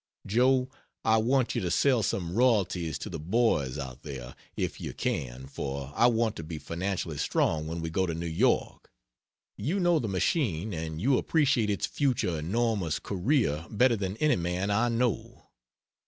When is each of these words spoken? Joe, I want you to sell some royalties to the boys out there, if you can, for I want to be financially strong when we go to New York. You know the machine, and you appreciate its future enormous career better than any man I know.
Joe, 0.25 0.67
I 1.05 1.17
want 1.17 1.53
you 1.53 1.61
to 1.61 1.69
sell 1.69 2.01
some 2.01 2.33
royalties 2.33 2.97
to 2.97 3.07
the 3.11 3.19
boys 3.19 3.77
out 3.77 4.01
there, 4.01 4.35
if 4.57 4.81
you 4.81 4.93
can, 4.95 5.45
for 5.45 5.93
I 5.95 6.07
want 6.07 6.35
to 6.37 6.43
be 6.43 6.57
financially 6.57 7.19
strong 7.19 7.67
when 7.67 7.81
we 7.81 7.91
go 7.91 8.07
to 8.07 8.15
New 8.15 8.25
York. 8.25 8.91
You 9.57 9.79
know 9.79 9.99
the 9.99 10.07
machine, 10.07 10.73
and 10.73 10.99
you 10.99 11.19
appreciate 11.19 11.69
its 11.69 11.85
future 11.85 12.39
enormous 12.39 12.97
career 12.97 13.67
better 13.69 13.95
than 13.95 14.17
any 14.17 14.37
man 14.37 14.71
I 14.71 14.89
know. 14.89 15.49